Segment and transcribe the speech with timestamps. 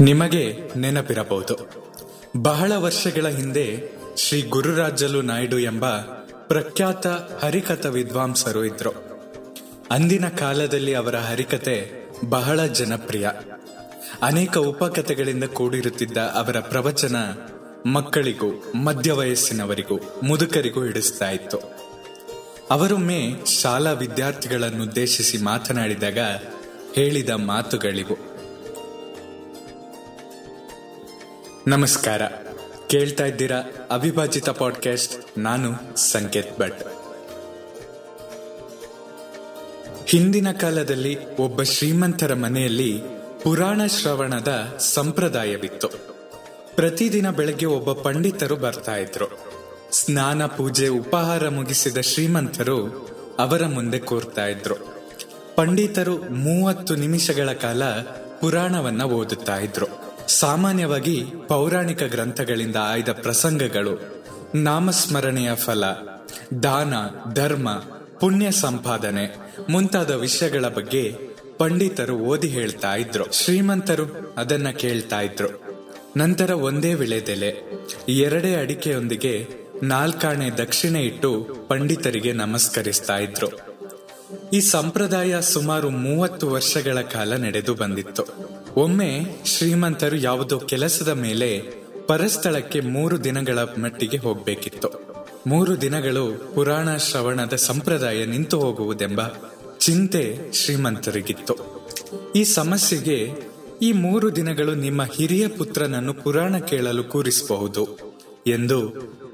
[0.00, 1.58] ನಿಮಗೆ ನೆನಪಿರಬಹುದು.
[2.36, 5.88] ಬಹಳ ವರ್ಷಗಳ ಹಿಂದೆ ಶ್ರೀ ಗುರುರಾಜಲು ನಾಯ್ಡು ಎಂಬ
[6.48, 7.06] ಪ್ರಖ್ಯಾತ
[7.42, 8.90] ಹರಿಕಥ ವಿದ್ವಾಂಸರು ಇದ್ರು.
[9.90, 11.90] ಅಂದಿನ ಕಾಲದಲ್ಲಿ ಅವರ ಹರಿಕತೆ
[12.28, 13.28] ಬಹಳ ಜನಪ್ರಿಯ.
[14.22, 17.16] ಅನೇಕ ಉಪಕಥೆಗಳಿಂದ ಕೂಡಿರುತ್ತಿದ್ದ ಅವರ ಪ್ರವಚನ
[17.86, 21.58] ಮಕ್ಕಳಿಗೂ ಮಧ್ಯ ವಯಸ್ಸಿನವರಿಗೂ ಮುದುಕರಿಗೂ ಹಿಡಿಸ್ತಾ ಇತ್ತು.
[22.70, 26.18] ಅವರೊಮ್ಮೆ ಶಾಲಾ ವಿದ್ಯಾರ್ಥಿಗಳನ್ನುದ್ದೇಶಿಸಿ ಮಾತನಾಡಿದಾಗ
[26.94, 28.27] ಹೇಳಿದ ಮಾತುಗಳಿವು.
[31.68, 32.22] ನಮಸ್ಕಾರ.
[32.88, 33.56] ಕೇಳ್ತಾ ಇದ್ದೀರಾ
[33.90, 36.82] ಅವಿಭಾಜಿತ ಪಾಡ್ಕಾಸ್ಟ್ ನಾನು ಸಂಕೇತ್ ಭಟ್.
[40.06, 43.02] ಹಿಂದಿನ ಕಾಲದಲ್ಲಿ ಒಬ್ಬ ಶ್ರೀಮಂತರ ಮನೆಯಲ್ಲಿ
[43.42, 45.88] ಪುರಾಣ ಶ್ರವಣದ ಸಂಪ್ರದಾಯವಿತ್ತು.
[46.76, 49.26] ಪ್ರತಿದಿನ ಬೆಳಗ್ಗೆ ಒಬ್ಬ ಪಂಡಿತರು ಬರ್ತಾ ಇದ್ರು.
[49.92, 52.86] ಸ್ನಾನ, ಪೂಜೆ, ಉಪಹಾರ ಮುಗಿಸಿದ ಶ್ರೀಮಂತರು
[53.38, 54.74] ಅವರ ಮುಂದೆ ಕೂರ್ತಾ ಇದ್ರು.
[55.56, 57.82] ಪಂಡಿತರು ಮೂವತ್ತು ನಿಮಿಷಗಳ ಕಾಲ
[58.40, 60.07] ಪುರಾಣವನ್ನ ಓದುತ್ತಾ ಇದ್ರು.
[60.28, 65.84] ಸಾಮಾನ್ಯವಾಗಿ ಪೌರಾಣಿಕ ಗ್ರಂಥಗಳಿಂದ ಆಯ್ದ ಪ್ರಸಂಗಗಳು ನಾಮಸ್ಮರಣೆಯ ಫಲ,
[66.62, 66.94] ದಾನ,
[67.34, 67.82] ಧರ್ಮ,
[68.20, 69.36] ಪುಣ್ಯ ಸಂಪಾದನೆ
[69.70, 71.18] ಮುಂತಾದ ವಿಷಯಗಳ ಬಗ್ಗೆ
[71.58, 73.32] ಪಂಡಿತರು ಓದಿ ಹೇಳ್ತಾ ಇದ್ರು.
[73.32, 75.62] ಶ್ರೀಮಂತರು ಅದನ್ನ ಕೇಳ್ತಾ ಇದ್ರು.
[76.16, 79.48] ನಂತರ ಒಂದೇ ವಿಳೆದೆಲೆ ಎರಡೇ ಅಡಿಕೆಯೊಂದಿಗೆ
[79.82, 83.78] ನಾಲ್ಕಾಣೆ ದಕ್ಷಿಣೆ ಇಟ್ಟು ಪಂಡಿತರಿಗೆ ನಮಸ್ಕರಿಸ್ತಾ ಇದ್ರು.
[84.52, 88.57] ಈ ಸಂಪ್ರದಾಯ ಸುಮಾರು ಮೂವತ್ತು ವರ್ಷಗಳ ಕಾಲ ನಡೆದು ಬಂದಿತ್ತು.
[88.78, 89.10] ಒಮ್ಮೆ
[89.44, 91.48] ಶ್ರೀಮಂತರು ಯಾವುದೋ ಕೆಲಸದ ಮೇಲೆ
[92.06, 94.88] ಪರಸ್ಥಳಕ್ಕೆ ಮೂರು ದಿನಗಳ ಮಟ್ಟಿಗೆ ಹೋಗಬೇಕಿತ್ತು.
[95.46, 99.20] ಮೂರು ದಿನಗಳು ಪುರಾಣ ಶ್ರವಣದ ಸಂಪ್ರದಾಯ ನಿಂತು ಹೋಗುವುದೆಂಬ
[99.78, 101.54] ಚಿಂತೆ ಶ್ರೀಮಂತರಿಗಿತ್ತು.
[102.36, 103.18] ಈ ಸಮಸ್ಯೆಗೆ
[103.82, 107.84] ಈ ಮೂರು ದಿನಗಳು ನಿಮ್ಮ ಹಿರಿಯ ಪುತ್ರನನ್ನು ಪುರಾಣ ಕೇಳಲು ಕೂರಿಸಬಹುದು
[108.46, 108.78] ಎಂದು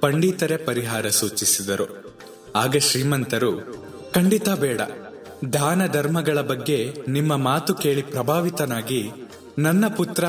[0.00, 1.86] ಪಂಡಿತರೇ ಪರಿಹಾರ ಸೂಚಿಸಿದರು.
[2.56, 3.52] ಆಗ ಶ್ರೀಮಂತರು,
[4.14, 4.80] ಖಂಡಿತ ಬೇಡ.
[5.52, 6.78] ದಾನ ಧರ್ಮಗಳ ಬಗ್ಗೆ
[7.08, 9.10] ನಿಮ್ಮ ಮಾತು ಕೇಳಿ ಪ್ರಭಾವಿತನಾಗಿ
[9.58, 10.24] ನನ್ನ ಪುತ್ರ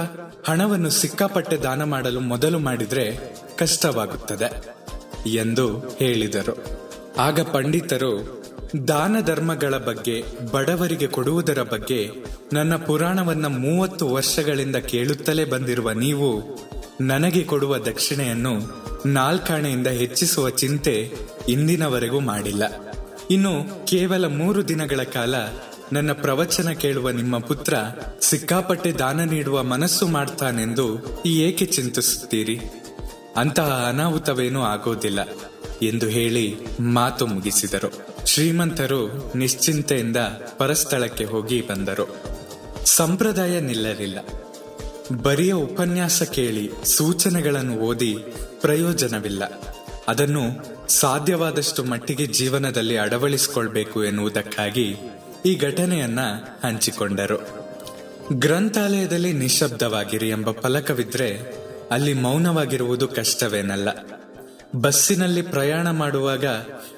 [0.48, 3.18] ಹಣವನ್ನು ಸಿಕ್ಕಾಪಟ್ಟೆ ದಾನ ಮಾಡಲು ಮೊದಲು ಮಾಡಿದ್ರೆ
[3.58, 4.76] ಕಷ್ಟವಾಗುತ್ತದೆ
[5.30, 6.58] ಎಂದು ಹೇಳಿದರು.
[7.18, 8.44] ಆಗ ಪಂಡಿತರು,
[8.88, 12.12] ದಾನ ಧರ್ಮಗಳ ಬಗ್ಗೆ, ಬಡವರಿಗೆ ಕೊಡುವುದರ ಬಗ್ಗೆ
[12.54, 16.44] ನನ್ನ ಪುರಾಣವನ್ನ ಮೂವತ್ತು ವರ್ಷಗಳಿಂದ ಕೇಳುತ್ತಲೇ ಬಂದಿರುವ ನೀವು,
[17.02, 18.60] ನನಗೆ ಕೊಡುವ ದಕ್ಷಿಣೆಯನ್ನು
[19.06, 21.12] ನಾಲ್ಕಾಣೆಯಿಂದ ಹೆಚ್ಚಿಸುವ ಚಿಂತೆ
[21.50, 22.64] ಇಂದಿನವರೆಗೂ ಮಾಡಿಲ್ಲ.
[23.32, 25.36] ಇನ್ನು ಕೇವಲ ಮೂರು ದಿನಗಳ ಕಾಲ
[25.94, 27.74] ನನ್ನ ಪ್ರವಚನ ಕೇಳುವ ನಿಮ್ಮ ಪುತ್ರ
[28.22, 32.60] ಸಿಕ್ಕಾಪಟ್ಟೆ ದಾನ ನೀಡುವ ಮನಸ್ಸು ಮಾಡ್ತಾನೆಂದು ಈ ಏಕೆ ಚಿಂತಿಸುತ್ತೀರಿ?
[33.38, 35.20] ಅಂತಹ ಅನಾಹುತವೇನೂ ಆಗೋದಿಲ್ಲ
[35.82, 38.08] ಎಂದು ಹೇಳಿ ಮಾತು ಮುಗಿಸಿದರು.
[38.28, 40.18] ಶ್ರೀಮಂತರು ನಿಶ್ಚಿಂತೆಯಿಂದ
[40.58, 42.16] ಪರಸ್ಥಳಕ್ಕೆ ಹೋಗಿ ಬಂದರು.
[42.86, 44.20] ಸಂಪ್ರದಾಯ ನಿಲ್ಲಲಿಲ್ಲ.
[45.22, 48.18] ಬರಿಯ ಉಪನ್ಯಾಸ ಕೇಳಿ ಸೂಚನೆಗಳನ್ನು ಓದಿ
[48.62, 49.44] ಪ್ರಯೋಜನವಿಲ್ಲ.
[50.08, 54.96] ಅದನ್ನು ಸಾಧ್ಯವಾದಷ್ಟು ಮಟ್ಟಿಗೆ ಜೀವನದಲ್ಲಿ ಅಳವಡಿಸಿಕೊಳ್ಬೇಕು ಎನ್ನುವುದಕ್ಕಾಗಿ
[55.46, 56.20] ಈ ಘಟನೆಯನ್ನ
[56.64, 57.38] ಹಂಚಿಕೊಂಡರು.
[58.34, 61.40] ಗ್ರಂಥಾಲಯದಲ್ಲಿ ನಿಶಬ್ದವಾಗಿರಿ ಎಂಬ ಫಲಕವಿದ್ರೆ
[61.92, 63.90] ಅಲ್ಲಿ ಮೌನವಾಗಿರುವುದು ಕಷ್ಟವೇನಲ್ಲ.
[64.76, 66.46] ಬಸ್ಸಿನಲ್ಲಿ ಪ್ರಯಾಣ ಮಾಡುವಾಗ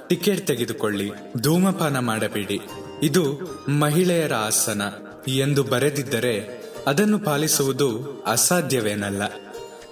[0.09, 2.59] ಟಿಕೆಟ್ ತೆಗೆದುಕೊಳ್ಳಿ, ಧೂಮಪಾನ ಮಾಡಬೇಡಿ.
[3.03, 4.81] ಇದು ಮಹಿಳೆಯರ ಆಸನ
[5.27, 9.23] ಎಂದು ಬರೆದಿದ್ದರೆ ಅದನ್ನು ಪಾಲಿಸುವುದು ಅಸಾಧ್ಯವೇನಲ್ಲ.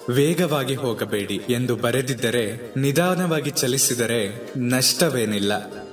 [0.09, 5.84] ವೇಗವಾಗಿ ಹೋಗಬೇಡಿ ಎಂದು ಬರೆದಿದ್ದರೆ ನಿಧಾನವಾಗಿ ಚಲಿಸಿದರೆ ನಷ್ಟವೇನಿಲ್ಲ.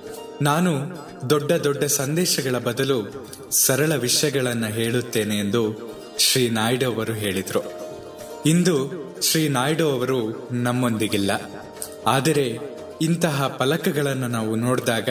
[0.43, 0.71] ನಾನು
[1.31, 7.63] ದೊಡ್ಡ ದೊಡ್ಡ ಸಂದೇಶಗಳ ಬದಲು ಸರಳ ವಿಷಯಗಳನ್ನು ಹೇಳುತ್ತೇನೆ ಎಂದು ಶ್ರೀ ನಾಯ್ಡು ಅವರು ಹೇಳಿದರು.
[8.47, 8.91] ಇಂದು
[9.23, 11.31] ಶ್ರೀ ನಾಯ್ಡು ಅವರು ನಮ್ಮೊಂದಿಗಿಲ್ಲ.
[12.07, 12.59] ಆದರೆ
[13.03, 15.09] ಇಂತಹ ಫಲಕಗಳನ್ನು ನಾವು ನೋಡಿದಾಗ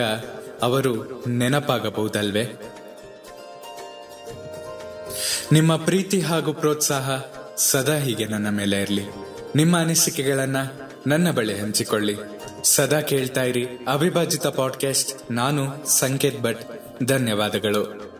[0.62, 2.44] ಅವರು ನೆನಪಾಗಬಹುದಲ್ವೇ?
[5.52, 7.10] ನಿಮ್ಮ ಪ್ರೀತಿ ಹಾಗೂ ಪ್ರೋತ್ಸಾಹ
[7.56, 9.02] ಸದಾ ಹೀಗೆ ನನ್ನ ಮೇಲೆ ಇರಲಿ.
[9.56, 12.16] ನಿಮ್ಮ ಅನಿಸಿಕೆಗಳನ್ನು ನನ್ನ ಬಳಿ ಹಂಚಿಕೊಳ್ಳಿ.
[12.62, 16.62] ಸದಾ ಕೇಳ್ತಾ ಇರಿ ಅವಿಭಾಜಿತ ಪಾಡ್ಕಾಸ್ಟ್ ನಾನು ಸಂಕೇತ್ ಭಟ್.
[17.04, 18.12] ಧನ್ಯವಾದಗಳು.